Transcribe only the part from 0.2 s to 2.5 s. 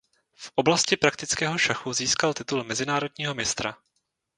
V oblasti praktického šachu získal